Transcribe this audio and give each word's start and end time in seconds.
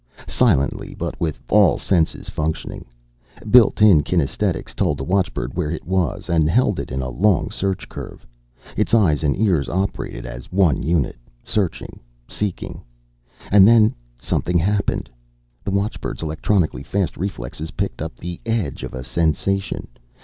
Silently, 0.27 0.95
but 0.97 1.13
with 1.21 1.39
all 1.47 1.77
senses 1.77 2.27
functioning. 2.27 2.85
Built 3.51 3.83
in 3.83 4.01
kinesthetics 4.01 4.73
told 4.73 4.97
the 4.97 5.03
watchbird 5.03 5.53
where 5.53 5.69
it 5.69 5.85
was, 5.85 6.27
and 6.27 6.49
held 6.49 6.79
it 6.79 6.89
in 6.91 7.03
a 7.03 7.09
long 7.09 7.51
search 7.51 7.87
curve. 7.87 8.25
Its 8.75 8.95
eyes 8.95 9.21
and 9.23 9.37
ears 9.37 9.69
operated 9.69 10.25
as 10.25 10.51
one 10.51 10.81
unit, 10.81 11.17
searching, 11.43 11.99
seeking. 12.27 12.81
And 13.51 13.67
then 13.67 13.93
something 14.19 14.57
happened! 14.57 15.07
The 15.63 15.69
watchbird's 15.69 16.23
electronically 16.23 16.81
fast 16.81 17.15
reflexes 17.15 17.69
picked 17.69 18.01
up 18.01 18.15
the 18.15 18.41
edge 18.43 18.81
of 18.81 18.95
a 18.95 19.03
sensation. 19.03 19.87